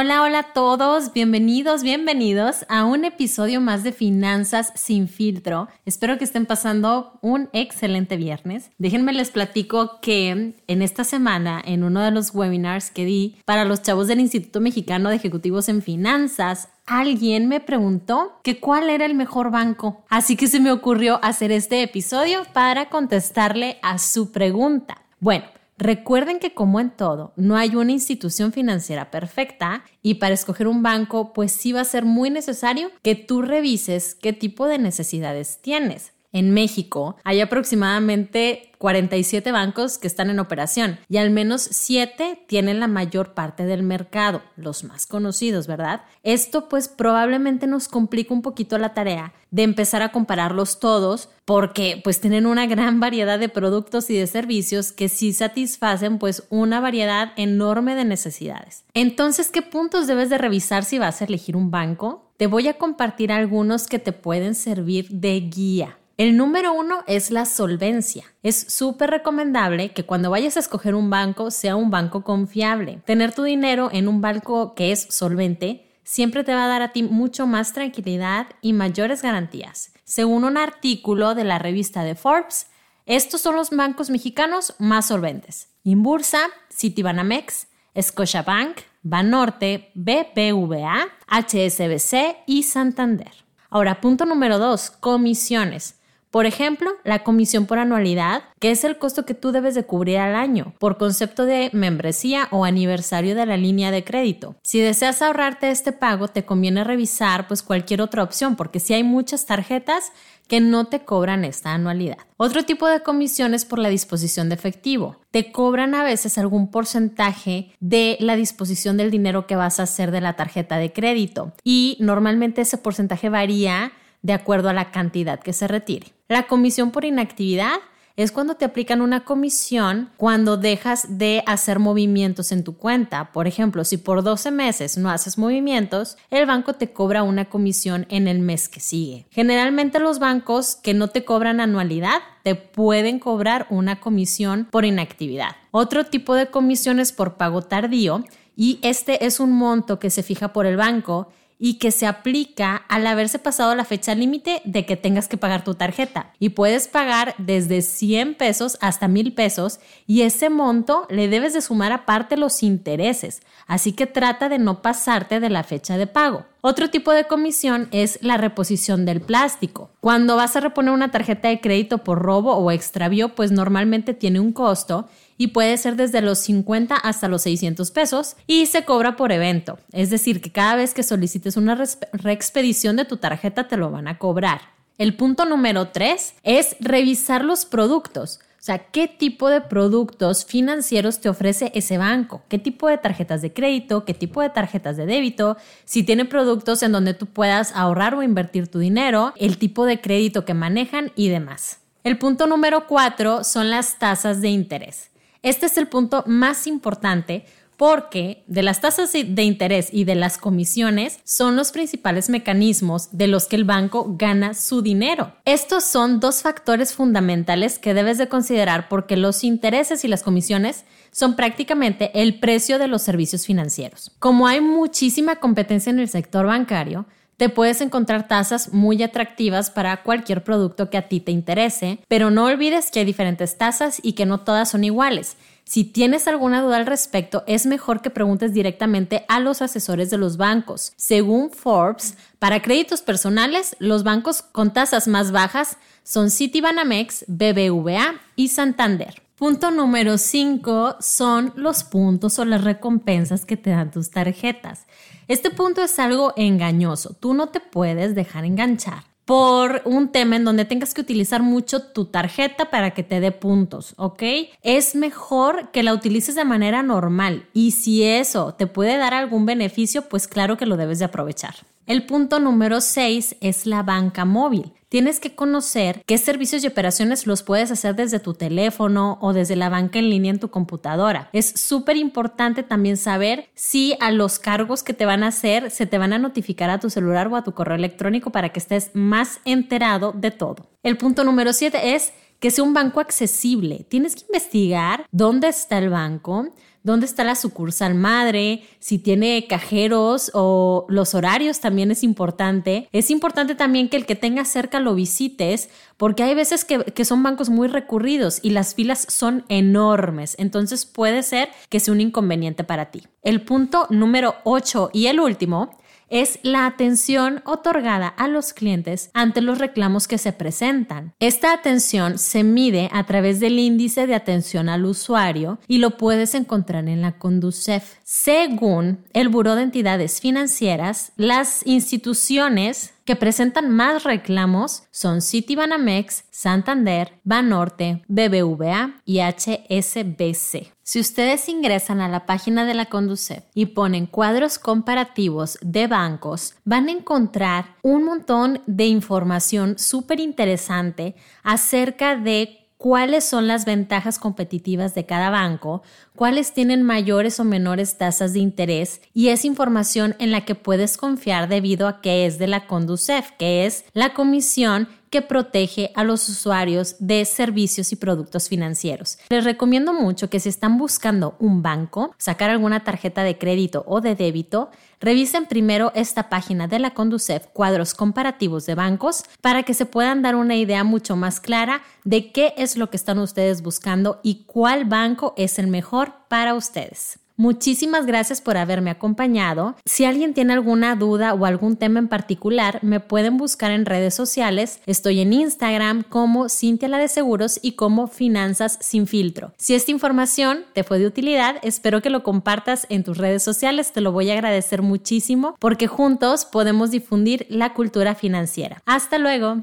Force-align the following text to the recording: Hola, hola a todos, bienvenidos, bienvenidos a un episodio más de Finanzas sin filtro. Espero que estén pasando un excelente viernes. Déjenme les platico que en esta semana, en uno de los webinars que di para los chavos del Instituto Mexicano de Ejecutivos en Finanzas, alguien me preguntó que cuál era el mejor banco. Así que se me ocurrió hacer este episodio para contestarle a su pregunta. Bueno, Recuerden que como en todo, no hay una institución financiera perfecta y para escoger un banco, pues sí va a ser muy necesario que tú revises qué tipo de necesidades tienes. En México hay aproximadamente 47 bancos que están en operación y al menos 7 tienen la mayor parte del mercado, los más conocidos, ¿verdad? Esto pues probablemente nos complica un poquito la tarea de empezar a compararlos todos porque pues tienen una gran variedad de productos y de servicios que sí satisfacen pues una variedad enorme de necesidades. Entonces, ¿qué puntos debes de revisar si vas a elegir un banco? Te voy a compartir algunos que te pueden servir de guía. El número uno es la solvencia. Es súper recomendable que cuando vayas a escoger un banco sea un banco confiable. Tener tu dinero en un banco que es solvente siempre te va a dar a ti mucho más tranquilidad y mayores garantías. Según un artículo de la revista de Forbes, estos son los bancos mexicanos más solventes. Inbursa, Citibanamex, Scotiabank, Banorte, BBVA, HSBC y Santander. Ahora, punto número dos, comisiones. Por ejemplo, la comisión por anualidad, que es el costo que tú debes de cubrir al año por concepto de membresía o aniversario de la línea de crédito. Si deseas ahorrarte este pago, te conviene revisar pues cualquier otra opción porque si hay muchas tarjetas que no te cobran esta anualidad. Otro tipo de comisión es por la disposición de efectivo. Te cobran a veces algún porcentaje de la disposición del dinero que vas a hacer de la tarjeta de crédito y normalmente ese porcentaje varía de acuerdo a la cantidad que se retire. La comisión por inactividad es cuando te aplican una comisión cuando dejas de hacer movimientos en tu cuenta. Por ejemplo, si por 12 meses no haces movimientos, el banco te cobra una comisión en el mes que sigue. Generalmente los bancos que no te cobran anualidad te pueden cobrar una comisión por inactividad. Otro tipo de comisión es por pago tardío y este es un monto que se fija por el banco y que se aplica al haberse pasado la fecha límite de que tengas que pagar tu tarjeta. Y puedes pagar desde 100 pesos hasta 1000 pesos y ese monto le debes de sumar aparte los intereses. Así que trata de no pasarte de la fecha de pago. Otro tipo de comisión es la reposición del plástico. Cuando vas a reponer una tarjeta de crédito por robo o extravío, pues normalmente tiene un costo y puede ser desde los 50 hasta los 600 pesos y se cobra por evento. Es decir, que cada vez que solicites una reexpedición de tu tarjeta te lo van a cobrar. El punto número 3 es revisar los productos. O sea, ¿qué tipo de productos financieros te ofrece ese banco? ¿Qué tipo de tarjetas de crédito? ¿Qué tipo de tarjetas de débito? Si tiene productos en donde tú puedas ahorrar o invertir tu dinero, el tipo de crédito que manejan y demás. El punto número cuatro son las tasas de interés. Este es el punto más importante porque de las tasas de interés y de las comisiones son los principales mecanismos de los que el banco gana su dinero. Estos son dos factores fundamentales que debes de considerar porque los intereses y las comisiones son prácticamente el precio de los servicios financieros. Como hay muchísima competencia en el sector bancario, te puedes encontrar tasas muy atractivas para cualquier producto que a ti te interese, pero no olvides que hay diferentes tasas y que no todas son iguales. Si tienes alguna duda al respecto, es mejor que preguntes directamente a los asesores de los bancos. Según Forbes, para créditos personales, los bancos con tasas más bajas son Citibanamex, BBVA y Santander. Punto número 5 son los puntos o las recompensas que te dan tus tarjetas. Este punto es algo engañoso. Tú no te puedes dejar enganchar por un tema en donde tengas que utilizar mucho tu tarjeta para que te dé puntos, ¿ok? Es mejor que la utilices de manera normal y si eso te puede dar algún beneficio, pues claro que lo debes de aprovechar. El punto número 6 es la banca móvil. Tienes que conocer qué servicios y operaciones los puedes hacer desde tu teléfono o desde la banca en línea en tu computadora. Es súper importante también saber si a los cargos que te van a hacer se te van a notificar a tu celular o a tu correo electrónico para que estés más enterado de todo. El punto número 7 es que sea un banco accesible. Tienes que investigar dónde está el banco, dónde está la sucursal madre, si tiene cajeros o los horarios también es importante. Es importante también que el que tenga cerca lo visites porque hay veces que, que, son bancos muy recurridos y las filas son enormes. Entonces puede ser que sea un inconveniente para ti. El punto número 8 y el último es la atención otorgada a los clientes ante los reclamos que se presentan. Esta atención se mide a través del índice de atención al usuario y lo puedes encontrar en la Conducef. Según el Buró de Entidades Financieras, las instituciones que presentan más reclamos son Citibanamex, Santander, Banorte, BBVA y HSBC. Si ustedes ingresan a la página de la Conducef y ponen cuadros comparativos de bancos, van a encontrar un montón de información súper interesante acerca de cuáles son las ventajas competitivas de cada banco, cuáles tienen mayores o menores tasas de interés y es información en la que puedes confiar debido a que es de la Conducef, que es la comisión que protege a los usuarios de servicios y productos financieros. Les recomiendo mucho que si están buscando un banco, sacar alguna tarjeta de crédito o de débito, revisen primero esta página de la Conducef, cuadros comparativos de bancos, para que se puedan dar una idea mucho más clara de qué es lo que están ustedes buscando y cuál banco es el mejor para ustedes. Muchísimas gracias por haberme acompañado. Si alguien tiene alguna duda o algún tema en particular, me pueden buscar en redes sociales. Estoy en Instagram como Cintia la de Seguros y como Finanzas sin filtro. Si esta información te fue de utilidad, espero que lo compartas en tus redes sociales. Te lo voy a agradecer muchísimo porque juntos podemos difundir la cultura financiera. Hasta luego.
Hola, 0.00 0.22
hola 0.22 0.38
a 0.38 0.52
todos, 0.52 1.12
bienvenidos, 1.12 1.82
bienvenidos 1.82 2.64
a 2.68 2.84
un 2.84 3.04
episodio 3.04 3.60
más 3.60 3.82
de 3.82 3.90
Finanzas 3.90 4.72
sin 4.76 5.08
filtro. 5.08 5.66
Espero 5.86 6.18
que 6.18 6.22
estén 6.22 6.46
pasando 6.46 7.18
un 7.20 7.48
excelente 7.52 8.16
viernes. 8.16 8.70
Déjenme 8.78 9.12
les 9.12 9.32
platico 9.32 9.98
que 10.00 10.54
en 10.64 10.82
esta 10.82 11.02
semana, 11.02 11.60
en 11.64 11.82
uno 11.82 12.00
de 12.00 12.12
los 12.12 12.32
webinars 12.32 12.92
que 12.92 13.06
di 13.06 13.38
para 13.44 13.64
los 13.64 13.82
chavos 13.82 14.06
del 14.06 14.20
Instituto 14.20 14.60
Mexicano 14.60 15.10
de 15.10 15.16
Ejecutivos 15.16 15.68
en 15.68 15.82
Finanzas, 15.82 16.68
alguien 16.86 17.48
me 17.48 17.58
preguntó 17.58 18.38
que 18.44 18.60
cuál 18.60 18.90
era 18.90 19.04
el 19.04 19.16
mejor 19.16 19.50
banco. 19.50 20.04
Así 20.08 20.36
que 20.36 20.46
se 20.46 20.60
me 20.60 20.70
ocurrió 20.70 21.18
hacer 21.24 21.50
este 21.50 21.82
episodio 21.82 22.44
para 22.52 22.88
contestarle 22.88 23.80
a 23.82 23.98
su 23.98 24.30
pregunta. 24.30 25.02
Bueno, 25.18 25.46
Recuerden 25.78 26.40
que 26.40 26.54
como 26.54 26.80
en 26.80 26.90
todo, 26.90 27.32
no 27.36 27.56
hay 27.56 27.76
una 27.76 27.92
institución 27.92 28.52
financiera 28.52 29.12
perfecta 29.12 29.84
y 30.02 30.14
para 30.14 30.34
escoger 30.34 30.66
un 30.66 30.82
banco, 30.82 31.32
pues 31.32 31.52
sí 31.52 31.70
va 31.70 31.82
a 31.82 31.84
ser 31.84 32.04
muy 32.04 32.30
necesario 32.30 32.90
que 33.02 33.14
tú 33.14 33.42
revises 33.42 34.16
qué 34.16 34.32
tipo 34.32 34.66
de 34.66 34.78
necesidades 34.78 35.62
tienes. 35.62 36.14
En 36.32 36.52
México 36.52 37.16
hay 37.24 37.40
aproximadamente 37.40 38.70
47 38.78 39.50
bancos 39.50 39.98
que 39.98 40.06
están 40.06 40.28
en 40.28 40.38
operación 40.38 40.98
y 41.08 41.16
al 41.16 41.30
menos 41.30 41.62
7 41.62 42.44
tienen 42.46 42.80
la 42.80 42.86
mayor 42.86 43.32
parte 43.32 43.64
del 43.64 43.82
mercado, 43.82 44.42
los 44.56 44.84
más 44.84 45.06
conocidos, 45.06 45.66
¿verdad? 45.66 46.02
Esto 46.22 46.68
pues 46.68 46.88
probablemente 46.88 47.66
nos 47.66 47.88
complica 47.88 48.34
un 48.34 48.42
poquito 48.42 48.76
la 48.76 48.94
tarea 48.94 49.32
de 49.50 49.62
empezar 49.62 50.02
a 50.02 50.12
compararlos 50.12 50.80
todos 50.80 51.30
porque 51.46 52.00
pues 52.04 52.20
tienen 52.20 52.44
una 52.44 52.66
gran 52.66 53.00
variedad 53.00 53.38
de 53.38 53.48
productos 53.48 54.10
y 54.10 54.16
de 54.18 54.26
servicios 54.26 54.92
que 54.92 55.08
sí 55.08 55.32
satisfacen 55.32 56.18
pues 56.18 56.44
una 56.50 56.78
variedad 56.80 57.32
enorme 57.36 57.94
de 57.94 58.04
necesidades. 58.04 58.84
Entonces, 58.92 59.50
¿qué 59.50 59.62
puntos 59.62 60.06
debes 60.06 60.28
de 60.28 60.38
revisar 60.38 60.84
si 60.84 60.98
vas 60.98 61.22
a 61.22 61.24
elegir 61.24 61.56
un 61.56 61.70
banco? 61.70 62.30
Te 62.36 62.46
voy 62.46 62.68
a 62.68 62.74
compartir 62.74 63.32
algunos 63.32 63.88
que 63.88 63.98
te 63.98 64.12
pueden 64.12 64.54
servir 64.54 65.08
de 65.08 65.40
guía. 65.40 65.98
El 66.18 66.36
número 66.36 66.72
uno 66.72 67.04
es 67.06 67.30
la 67.30 67.44
solvencia. 67.44 68.24
Es 68.42 68.58
súper 68.58 69.08
recomendable 69.08 69.92
que 69.92 70.04
cuando 70.04 70.30
vayas 70.30 70.56
a 70.56 70.60
escoger 70.60 70.96
un 70.96 71.10
banco 71.10 71.52
sea 71.52 71.76
un 71.76 71.92
banco 71.92 72.24
confiable. 72.24 73.00
Tener 73.06 73.32
tu 73.32 73.44
dinero 73.44 73.88
en 73.92 74.08
un 74.08 74.20
banco 74.20 74.74
que 74.74 74.90
es 74.90 75.06
solvente 75.10 75.86
siempre 76.02 76.42
te 76.42 76.56
va 76.56 76.64
a 76.64 76.68
dar 76.68 76.82
a 76.82 76.90
ti 76.90 77.04
mucho 77.04 77.46
más 77.46 77.72
tranquilidad 77.72 78.48
y 78.60 78.72
mayores 78.72 79.22
garantías. 79.22 79.92
Según 80.02 80.42
un 80.42 80.56
artículo 80.56 81.36
de 81.36 81.44
la 81.44 81.60
revista 81.60 82.02
de 82.02 82.16
Forbes, 82.16 82.66
estos 83.06 83.40
son 83.40 83.54
los 83.54 83.70
bancos 83.70 84.10
mexicanos 84.10 84.74
más 84.80 85.06
solventes. 85.06 85.68
Inbursa, 85.84 86.40
Citibanamex, 86.68 87.68
Scotiabank, 87.96 88.78
Banorte, 89.04 89.92
BBVA, 89.94 91.06
HSBC 91.28 92.38
y 92.44 92.64
Santander. 92.64 93.30
Ahora, 93.70 94.00
punto 94.00 94.24
número 94.24 94.58
dos, 94.58 94.90
comisiones. 94.90 95.97
Por 96.30 96.46
ejemplo, 96.46 96.90
la 97.04 97.24
comisión 97.24 97.66
por 97.66 97.78
anualidad, 97.78 98.42
que 98.60 98.70
es 98.70 98.84
el 98.84 98.98
costo 98.98 99.24
que 99.24 99.34
tú 99.34 99.52
debes 99.52 99.74
de 99.74 99.84
cubrir 99.84 100.18
al 100.18 100.34
año 100.34 100.74
por 100.78 100.98
concepto 100.98 101.46
de 101.46 101.70
membresía 101.72 102.48
o 102.50 102.64
aniversario 102.64 103.34
de 103.34 103.46
la 103.46 103.56
línea 103.56 103.90
de 103.90 104.04
crédito. 104.04 104.56
Si 104.62 104.80
deseas 104.80 105.22
ahorrarte 105.22 105.70
este 105.70 105.92
pago, 105.92 106.28
te 106.28 106.44
conviene 106.44 106.84
revisar 106.84 107.48
pues 107.48 107.62
cualquier 107.62 108.02
otra 108.02 108.22
opción 108.22 108.56
porque 108.56 108.80
si 108.80 108.94
hay 108.94 109.04
muchas 109.04 109.46
tarjetas 109.46 110.12
que 110.48 110.60
no 110.60 110.86
te 110.86 111.00
cobran 111.00 111.44
esta 111.44 111.74
anualidad. 111.74 112.16
Otro 112.38 112.64
tipo 112.64 112.88
de 112.88 113.02
comisión 113.02 113.54
es 113.54 113.64
por 113.64 113.78
la 113.78 113.90
disposición 113.90 114.48
de 114.48 114.54
efectivo. 114.54 115.20
Te 115.30 115.52
cobran 115.52 115.94
a 115.94 116.02
veces 116.02 116.38
algún 116.38 116.70
porcentaje 116.70 117.70
de 117.80 118.16
la 118.18 118.34
disposición 118.34 118.96
del 118.96 119.10
dinero 119.10 119.46
que 119.46 119.56
vas 119.56 119.78
a 119.78 119.84
hacer 119.84 120.10
de 120.10 120.22
la 120.22 120.36
tarjeta 120.36 120.78
de 120.78 120.92
crédito 120.92 121.52
y 121.62 121.98
normalmente 122.00 122.62
ese 122.62 122.78
porcentaje 122.78 123.28
varía 123.28 123.92
de 124.22 124.32
acuerdo 124.32 124.68
a 124.68 124.72
la 124.72 124.90
cantidad 124.90 125.40
que 125.40 125.52
se 125.52 125.68
retire. 125.68 126.12
La 126.28 126.46
comisión 126.46 126.90
por 126.90 127.04
inactividad 127.04 127.78
es 128.18 128.32
cuando 128.32 128.56
te 128.56 128.64
aplican 128.64 129.00
una 129.00 129.24
comisión 129.24 130.10
cuando 130.16 130.56
dejas 130.56 131.18
de 131.18 131.44
hacer 131.46 131.78
movimientos 131.78 132.50
en 132.50 132.64
tu 132.64 132.76
cuenta. 132.76 133.30
Por 133.30 133.46
ejemplo, 133.46 133.84
si 133.84 133.96
por 133.96 134.24
12 134.24 134.50
meses 134.50 134.98
no 134.98 135.08
haces 135.08 135.38
movimientos, 135.38 136.16
el 136.28 136.44
banco 136.44 136.72
te 136.72 136.92
cobra 136.92 137.22
una 137.22 137.44
comisión 137.44 138.06
en 138.08 138.26
el 138.26 138.40
mes 138.40 138.68
que 138.68 138.80
sigue. 138.80 139.28
Generalmente 139.30 140.00
los 140.00 140.18
bancos 140.18 140.74
que 140.74 140.94
no 140.94 141.06
te 141.06 141.24
cobran 141.24 141.60
anualidad 141.60 142.18
te 142.42 142.56
pueden 142.56 143.20
cobrar 143.20 143.68
una 143.70 144.00
comisión 144.00 144.66
por 144.68 144.84
inactividad. 144.84 145.54
Otro 145.70 146.04
tipo 146.06 146.34
de 146.34 146.48
comisión 146.48 146.98
es 146.98 147.12
por 147.12 147.36
pago 147.36 147.62
tardío 147.62 148.24
y 148.56 148.80
este 148.82 149.26
es 149.26 149.38
un 149.38 149.52
monto 149.52 150.00
que 150.00 150.10
se 150.10 150.24
fija 150.24 150.52
por 150.52 150.66
el 150.66 150.76
banco 150.76 151.28
y 151.58 151.74
que 151.74 151.90
se 151.90 152.06
aplica 152.06 152.76
al 152.88 153.06
haberse 153.06 153.38
pasado 153.38 153.74
la 153.74 153.84
fecha 153.84 154.14
límite 154.14 154.62
de 154.64 154.86
que 154.86 154.96
tengas 154.96 155.28
que 155.28 155.36
pagar 155.36 155.64
tu 155.64 155.74
tarjeta. 155.74 156.32
Y 156.38 156.50
puedes 156.50 156.88
pagar 156.88 157.34
desde 157.38 157.82
100 157.82 158.36
pesos 158.36 158.78
hasta 158.80 159.08
1000 159.08 159.34
pesos 159.34 159.80
y 160.06 160.22
ese 160.22 160.50
monto 160.50 161.06
le 161.10 161.28
debes 161.28 161.54
de 161.54 161.60
sumar 161.60 161.92
aparte 161.92 162.36
los 162.36 162.62
intereses. 162.62 163.40
Así 163.66 163.92
que 163.92 164.06
trata 164.06 164.48
de 164.48 164.58
no 164.58 164.82
pasarte 164.82 165.40
de 165.40 165.50
la 165.50 165.64
fecha 165.64 165.98
de 165.98 166.06
pago. 166.06 166.46
Otro 166.60 166.90
tipo 166.90 167.12
de 167.12 167.26
comisión 167.26 167.88
es 167.92 168.18
la 168.22 168.36
reposición 168.36 169.04
del 169.04 169.20
plástico. 169.20 169.90
Cuando 170.00 170.36
vas 170.36 170.56
a 170.56 170.60
reponer 170.60 170.92
una 170.92 171.10
tarjeta 171.10 171.48
de 171.48 171.60
crédito 171.60 171.98
por 171.98 172.20
robo 172.20 172.54
o 172.54 172.70
extravío, 172.70 173.34
pues 173.34 173.52
normalmente 173.52 174.14
tiene 174.14 174.40
un 174.40 174.52
costo 174.52 175.08
y 175.38 175.48
puede 175.48 175.78
ser 175.78 175.96
desde 175.96 176.20
los 176.20 176.40
50 176.40 176.94
hasta 176.96 177.28
los 177.28 177.42
600 177.42 177.90
pesos 177.92 178.36
y 178.46 178.66
se 178.66 178.84
cobra 178.84 179.16
por 179.16 179.32
evento. 179.32 179.78
Es 179.92 180.10
decir, 180.10 180.42
que 180.42 180.52
cada 180.52 180.74
vez 180.74 180.92
que 180.92 181.02
solicites 181.02 181.56
una 181.56 181.82
reexpedición 182.12 182.96
de 182.96 183.06
tu 183.06 183.16
tarjeta 183.16 183.68
te 183.68 183.78
lo 183.78 183.90
van 183.90 184.08
a 184.08 184.18
cobrar. 184.18 184.60
El 184.98 185.14
punto 185.14 185.44
número 185.44 185.88
3 185.88 186.34
es 186.42 186.76
revisar 186.80 187.44
los 187.44 187.64
productos. 187.64 188.40
O 188.58 188.62
sea, 188.68 188.78
¿qué 188.78 189.06
tipo 189.06 189.48
de 189.48 189.60
productos 189.60 190.44
financieros 190.44 191.20
te 191.20 191.28
ofrece 191.28 191.70
ese 191.76 191.96
banco? 191.96 192.42
¿Qué 192.48 192.58
tipo 192.58 192.88
de 192.88 192.98
tarjetas 192.98 193.40
de 193.40 193.52
crédito? 193.52 194.04
¿Qué 194.04 194.14
tipo 194.14 194.42
de 194.42 194.50
tarjetas 194.50 194.96
de 194.96 195.06
débito? 195.06 195.56
Si 195.84 196.02
tiene 196.02 196.24
productos 196.24 196.82
en 196.82 196.90
donde 196.90 197.14
tú 197.14 197.26
puedas 197.26 197.70
ahorrar 197.76 198.16
o 198.16 198.24
invertir 198.24 198.66
tu 198.66 198.80
dinero, 198.80 199.32
el 199.36 199.58
tipo 199.58 199.86
de 199.86 200.00
crédito 200.00 200.44
que 200.44 200.54
manejan 200.54 201.12
y 201.14 201.28
demás. 201.28 201.78
El 202.02 202.18
punto 202.18 202.48
número 202.48 202.88
cuatro 202.88 203.44
son 203.44 203.70
las 203.70 204.00
tasas 204.00 204.40
de 204.40 204.48
interés. 204.48 205.10
Este 205.42 205.66
es 205.66 205.78
el 205.78 205.88
punto 205.88 206.24
más 206.26 206.66
importante 206.66 207.44
porque 207.78 208.42
de 208.48 208.64
las 208.64 208.80
tasas 208.80 209.12
de 209.12 209.42
interés 209.44 209.88
y 209.92 210.02
de 210.02 210.16
las 210.16 210.36
comisiones 210.36 211.20
son 211.22 211.54
los 211.54 211.70
principales 211.70 212.28
mecanismos 212.28 213.16
de 213.16 213.28
los 213.28 213.46
que 213.46 213.54
el 213.54 213.64
banco 213.64 214.16
gana 214.18 214.52
su 214.54 214.82
dinero. 214.82 215.32
Estos 215.44 215.84
son 215.84 216.18
dos 216.18 216.42
factores 216.42 216.92
fundamentales 216.92 217.78
que 217.78 217.94
debes 217.94 218.18
de 218.18 218.28
considerar 218.28 218.88
porque 218.88 219.16
los 219.16 219.44
intereses 219.44 220.04
y 220.04 220.08
las 220.08 220.24
comisiones 220.24 220.84
son 221.12 221.36
prácticamente 221.36 222.10
el 222.20 222.40
precio 222.40 222.80
de 222.80 222.88
los 222.88 223.02
servicios 223.02 223.46
financieros. 223.46 224.10
Como 224.18 224.48
hay 224.48 224.60
muchísima 224.60 225.36
competencia 225.36 225.90
en 225.90 226.00
el 226.00 226.08
sector 226.08 226.46
bancario, 226.46 227.06
te 227.38 227.48
puedes 227.48 227.80
encontrar 227.80 228.26
tasas 228.26 228.72
muy 228.72 229.00
atractivas 229.00 229.70
para 229.70 230.02
cualquier 230.02 230.42
producto 230.42 230.90
que 230.90 230.98
a 230.98 231.08
ti 231.08 231.20
te 231.20 231.30
interese, 231.30 232.00
pero 232.08 232.30
no 232.30 232.46
olvides 232.46 232.90
que 232.90 232.98
hay 232.98 233.04
diferentes 233.04 233.56
tasas 233.56 234.00
y 234.02 234.14
que 234.14 234.26
no 234.26 234.40
todas 234.40 234.70
son 234.70 234.82
iguales. 234.82 235.36
Si 235.62 235.84
tienes 235.84 236.26
alguna 236.26 236.60
duda 236.62 236.78
al 236.78 236.86
respecto, 236.86 237.44
es 237.46 237.64
mejor 237.64 238.02
que 238.02 238.10
preguntes 238.10 238.52
directamente 238.52 239.24
a 239.28 239.38
los 239.38 239.62
asesores 239.62 240.10
de 240.10 240.18
los 240.18 240.36
bancos. 240.36 240.92
Según 240.96 241.50
Forbes, 241.50 242.16
para 242.40 242.60
créditos 242.60 243.02
personales, 243.02 243.76
los 243.78 244.02
bancos 244.02 244.42
con 244.42 244.72
tasas 244.72 245.06
más 245.06 245.30
bajas 245.30 245.76
son 246.02 246.30
Citibanamex, 246.30 247.24
BBVA 247.28 248.20
y 248.34 248.48
Santander. 248.48 249.27
Punto 249.38 249.70
número 249.70 250.18
5 250.18 250.96
son 250.98 251.52
los 251.54 251.84
puntos 251.84 252.40
o 252.40 252.44
las 252.44 252.64
recompensas 252.64 253.46
que 253.46 253.56
te 253.56 253.70
dan 253.70 253.92
tus 253.92 254.10
tarjetas. 254.10 254.86
Este 255.28 255.50
punto 255.50 255.80
es 255.80 256.00
algo 256.00 256.32
engañoso. 256.36 257.14
Tú 257.14 257.34
no 257.34 257.50
te 257.50 257.60
puedes 257.60 258.16
dejar 258.16 258.44
enganchar 258.44 259.04
por 259.24 259.82
un 259.84 260.08
tema 260.08 260.34
en 260.34 260.44
donde 260.44 260.64
tengas 260.64 260.92
que 260.92 261.02
utilizar 261.02 261.40
mucho 261.40 261.82
tu 261.82 262.06
tarjeta 262.06 262.70
para 262.70 262.90
que 262.94 263.04
te 263.04 263.20
dé 263.20 263.30
puntos, 263.30 263.94
¿ok? 263.96 264.22
Es 264.62 264.96
mejor 264.96 265.70
que 265.70 265.84
la 265.84 265.94
utilices 265.94 266.34
de 266.34 266.44
manera 266.44 266.82
normal 266.82 267.46
y 267.52 267.70
si 267.70 268.02
eso 268.02 268.54
te 268.54 268.66
puede 268.66 268.96
dar 268.96 269.14
algún 269.14 269.46
beneficio, 269.46 270.08
pues 270.08 270.26
claro 270.26 270.56
que 270.56 270.66
lo 270.66 270.76
debes 270.76 270.98
de 270.98 271.04
aprovechar. 271.04 271.54
El 271.86 272.06
punto 272.06 272.40
número 272.40 272.80
6 272.80 273.36
es 273.40 273.66
la 273.66 273.84
banca 273.84 274.24
móvil. 274.24 274.72
Tienes 274.88 275.20
que 275.20 275.34
conocer 275.34 276.02
qué 276.06 276.16
servicios 276.16 276.64
y 276.64 276.66
operaciones 276.66 277.26
los 277.26 277.42
puedes 277.42 277.70
hacer 277.70 277.94
desde 277.94 278.20
tu 278.20 278.32
teléfono 278.32 279.18
o 279.20 279.34
desde 279.34 279.54
la 279.54 279.68
banca 279.68 279.98
en 279.98 280.08
línea 280.08 280.30
en 280.30 280.40
tu 280.40 280.48
computadora. 280.48 281.28
Es 281.34 281.50
súper 281.60 281.98
importante 281.98 282.62
también 282.62 282.96
saber 282.96 283.50
si 283.54 283.98
a 284.00 284.10
los 284.10 284.38
cargos 284.38 284.82
que 284.82 284.94
te 284.94 285.04
van 285.04 285.24
a 285.24 285.28
hacer 285.28 285.70
se 285.70 285.84
te 285.84 285.98
van 285.98 286.14
a 286.14 286.18
notificar 286.18 286.70
a 286.70 286.80
tu 286.80 286.88
celular 286.88 287.28
o 287.28 287.36
a 287.36 287.44
tu 287.44 287.52
correo 287.52 287.76
electrónico 287.76 288.30
para 288.32 288.48
que 288.48 288.60
estés 288.60 288.90
más 288.94 289.40
enterado 289.44 290.12
de 290.12 290.30
todo. 290.30 290.70
El 290.82 290.96
punto 290.96 291.22
número 291.22 291.52
7 291.52 291.94
es 291.94 292.14
que 292.40 292.50
sea 292.50 292.64
un 292.64 292.72
banco 292.72 293.00
accesible. 293.00 293.84
Tienes 293.90 294.14
que 294.14 294.22
investigar 294.22 295.04
dónde 295.10 295.48
está 295.48 295.76
el 295.76 295.90
banco, 295.90 296.48
dónde 296.88 297.06
está 297.06 297.22
la 297.22 297.34
sucursal 297.34 297.94
madre, 297.94 298.64
si 298.80 298.98
tiene 298.98 299.46
cajeros 299.46 300.30
o 300.34 300.86
los 300.88 301.14
horarios 301.14 301.60
también 301.60 301.90
es 301.90 302.02
importante. 302.02 302.88
Es 302.92 303.10
importante 303.10 303.54
también 303.54 303.88
que 303.88 303.96
el 303.96 304.06
que 304.06 304.16
tenga 304.16 304.44
cerca 304.44 304.80
lo 304.80 304.94
visites 304.94 305.68
porque 305.96 306.22
hay 306.22 306.34
veces 306.34 306.64
que, 306.64 306.84
que, 306.84 307.04
son 307.04 307.22
bancos 307.22 307.50
muy 307.50 307.68
recurridos 307.68 308.40
y 308.42 308.50
las 308.50 308.74
filas 308.74 309.06
son 309.08 309.44
enormes. 309.48 310.34
Entonces 310.38 310.86
puede 310.86 311.22
ser 311.22 311.50
que 311.68 311.78
sea 311.78 311.92
un 311.92 312.00
inconveniente 312.00 312.64
para 312.64 312.90
ti. 312.90 313.02
El 313.22 313.42
punto 313.42 313.86
número 313.90 314.36
8 314.44 314.90
y 314.92 315.06
el 315.06 315.20
último 315.20 315.76
es 316.08 316.38
la 316.42 316.66
atención 316.66 317.42
otorgada 317.44 318.08
a 318.08 318.28
los 318.28 318.52
clientes 318.52 319.10
ante 319.14 319.40
los 319.40 319.58
reclamos 319.58 320.08
que 320.08 320.18
se 320.18 320.32
presentan. 320.32 321.12
Esta 321.20 321.52
atención 321.52 322.18
se 322.18 322.44
mide 322.44 322.88
a 322.92 323.04
través 323.04 323.40
del 323.40 323.58
índice 323.58 324.06
de 324.06 324.14
atención 324.14 324.68
al 324.68 324.84
usuario 324.84 325.58
y 325.68 325.78
lo 325.78 325.96
puedes 325.96 326.34
encontrar 326.34 326.88
en 326.88 327.02
la 327.02 327.18
Conducef. 327.18 327.96
Según 328.04 329.04
el 329.12 329.28
Buró 329.28 329.54
de 329.54 329.62
Entidades 329.62 330.20
Financieras, 330.20 331.12
las 331.16 331.66
instituciones 331.66 332.92
que 333.08 333.16
presentan 333.16 333.70
más 333.70 334.04
reclamos 334.04 334.82
son 334.90 335.22
Citibanamex, 335.22 336.24
Santander, 336.30 337.18
Banorte, 337.24 338.02
BBVA 338.06 339.00
y 339.06 339.20
HSBC. 339.20 340.74
Si 340.82 341.00
ustedes 341.00 341.48
ingresan 341.48 342.02
a 342.02 342.08
la 342.10 342.26
página 342.26 342.66
de 342.66 342.74
la 342.74 342.84
Conducef 342.84 343.44
y 343.54 343.64
ponen 343.64 344.04
cuadros 344.04 344.58
comparativos 344.58 345.56
de 345.62 345.86
bancos, 345.86 346.56
van 346.66 346.88
a 346.88 346.92
encontrar 346.92 347.76
un 347.82 348.04
montón 348.04 348.60
de 348.66 348.84
información 348.84 349.78
súper 349.78 350.20
interesante 350.20 351.14
acerca 351.42 352.14
de 352.14 352.67
cuáles 352.78 353.24
son 353.24 353.48
las 353.48 353.64
ventajas 353.64 354.18
competitivas 354.18 354.94
de 354.94 355.04
cada 355.04 355.30
banco, 355.30 355.82
cuáles 356.14 356.54
tienen 356.54 356.84
mayores 356.84 357.38
o 357.40 357.44
menores 357.44 357.98
tasas 357.98 358.32
de 358.32 358.38
interés 358.38 359.02
y 359.12 359.28
es 359.28 359.44
información 359.44 360.14
en 360.20 360.30
la 360.30 360.44
que 360.44 360.54
puedes 360.54 360.96
confiar 360.96 361.48
debido 361.48 361.88
a 361.88 362.00
que 362.00 362.24
es 362.24 362.38
de 362.38 362.46
la 362.46 362.66
Conducef, 362.66 363.32
que 363.32 363.66
es 363.66 363.84
la 363.92 364.14
comisión 364.14 364.88
que 365.10 365.22
protege 365.22 365.90
a 365.94 366.04
los 366.04 366.28
usuarios 366.28 366.96
de 366.98 367.24
servicios 367.24 367.92
y 367.92 367.96
productos 367.96 368.48
financieros. 368.48 369.18
Les 369.28 369.44
recomiendo 369.44 369.92
mucho 369.92 370.30
que 370.30 370.40
si 370.40 370.48
están 370.48 370.78
buscando 370.78 371.36
un 371.38 371.62
banco, 371.62 372.14
sacar 372.18 372.50
alguna 372.50 372.84
tarjeta 372.84 373.22
de 373.22 373.38
crédito 373.38 373.84
o 373.86 374.00
de 374.00 374.14
débito, 374.14 374.70
revisen 375.00 375.46
primero 375.46 375.92
esta 375.94 376.28
página 376.28 376.66
de 376.66 376.78
la 376.78 376.94
Conducef, 376.94 377.46
cuadros 377.52 377.94
comparativos 377.94 378.66
de 378.66 378.74
bancos, 378.74 379.24
para 379.40 379.62
que 379.62 379.74
se 379.74 379.86
puedan 379.86 380.22
dar 380.22 380.34
una 380.34 380.56
idea 380.56 380.84
mucho 380.84 381.16
más 381.16 381.40
clara 381.40 381.82
de 382.04 382.32
qué 382.32 382.54
es 382.56 382.76
lo 382.76 382.90
que 382.90 382.96
están 382.96 383.18
ustedes 383.18 383.62
buscando 383.62 384.20
y 384.22 384.44
cuál 384.46 384.84
banco 384.84 385.34
es 385.36 385.58
el 385.58 385.68
mejor 385.68 386.12
para 386.28 386.54
ustedes. 386.54 387.18
Muchísimas 387.40 388.04
gracias 388.04 388.40
por 388.40 388.56
haberme 388.56 388.90
acompañado. 388.90 389.76
Si 389.84 390.04
alguien 390.04 390.34
tiene 390.34 390.54
alguna 390.54 390.96
duda 390.96 391.34
o 391.34 391.46
algún 391.46 391.76
tema 391.76 392.00
en 392.00 392.08
particular, 392.08 392.80
me 392.82 392.98
pueden 392.98 393.36
buscar 393.36 393.70
en 393.70 393.86
redes 393.86 394.12
sociales. 394.12 394.80
Estoy 394.86 395.20
en 395.20 395.32
Instagram 395.32 396.02
como 396.02 396.48
Cintia 396.48 396.88
la 396.88 396.98
de 396.98 397.06
Seguros 397.06 397.60
y 397.62 397.76
como 397.76 398.08
Finanzas 398.08 398.76
sin 398.80 399.06
filtro. 399.06 399.52
Si 399.56 399.76
esta 399.76 399.92
información 399.92 400.64
te 400.72 400.82
fue 400.82 400.98
de 400.98 401.06
utilidad, 401.06 401.58
espero 401.62 402.02
que 402.02 402.10
lo 402.10 402.24
compartas 402.24 402.88
en 402.90 403.04
tus 403.04 403.18
redes 403.18 403.44
sociales. 403.44 403.92
Te 403.92 404.00
lo 404.00 404.10
voy 404.10 404.30
a 404.30 404.32
agradecer 404.32 404.82
muchísimo 404.82 405.54
porque 405.60 405.86
juntos 405.86 406.44
podemos 406.44 406.90
difundir 406.90 407.46
la 407.48 407.72
cultura 407.72 408.16
financiera. 408.16 408.82
Hasta 408.84 409.16
luego. 409.16 409.62